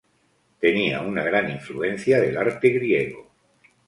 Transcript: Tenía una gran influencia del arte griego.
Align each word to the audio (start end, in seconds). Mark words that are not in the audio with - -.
Tenía 0.59 0.99
una 1.01 1.23
gran 1.23 1.51
influencia 1.51 2.19
del 2.19 2.35
arte 2.35 2.69
griego. 2.69 3.29